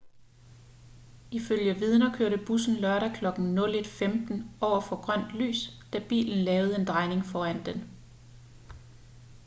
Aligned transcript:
ifølge 1.39 1.73
vidner 1.81 2.15
kørte 2.15 2.39
bussen 2.47 2.75
lørdag 2.85 3.11
klokken 3.17 3.59
01:15 3.59 4.41
over 4.61 4.79
for 4.87 4.95
grønt 5.03 5.31
lys 5.43 5.61
da 5.93 6.01
bilen 6.13 6.37
lavede 6.49 6.75
en 6.79 6.85
drejning 6.87 7.25
foran 7.25 7.63
den 7.65 7.87